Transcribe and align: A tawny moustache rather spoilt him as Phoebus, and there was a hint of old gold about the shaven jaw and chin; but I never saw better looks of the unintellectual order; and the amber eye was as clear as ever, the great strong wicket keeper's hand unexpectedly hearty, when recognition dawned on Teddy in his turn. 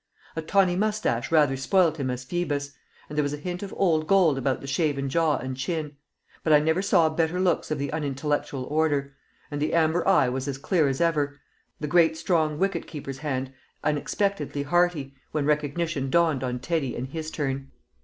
A 0.35 0.41
tawny 0.41 0.75
moustache 0.75 1.31
rather 1.31 1.55
spoilt 1.55 1.97
him 1.97 2.09
as 2.09 2.23
Phoebus, 2.23 2.71
and 3.07 3.15
there 3.15 3.21
was 3.21 3.33
a 3.33 3.37
hint 3.37 3.61
of 3.61 3.71
old 3.77 4.07
gold 4.07 4.35
about 4.35 4.59
the 4.59 4.65
shaven 4.65 5.09
jaw 5.09 5.37
and 5.37 5.55
chin; 5.55 5.95
but 6.43 6.51
I 6.51 6.59
never 6.59 6.81
saw 6.81 7.07
better 7.07 7.39
looks 7.39 7.69
of 7.69 7.77
the 7.77 7.93
unintellectual 7.93 8.63
order; 8.63 9.13
and 9.51 9.61
the 9.61 9.75
amber 9.75 10.07
eye 10.07 10.27
was 10.27 10.47
as 10.47 10.57
clear 10.57 10.87
as 10.87 11.01
ever, 11.01 11.39
the 11.79 11.85
great 11.85 12.17
strong 12.17 12.57
wicket 12.57 12.87
keeper's 12.87 13.19
hand 13.19 13.53
unexpectedly 13.83 14.63
hearty, 14.63 15.13
when 15.33 15.45
recognition 15.45 16.09
dawned 16.09 16.43
on 16.43 16.57
Teddy 16.57 16.95
in 16.95 17.05
his 17.05 17.29
turn. 17.29 17.69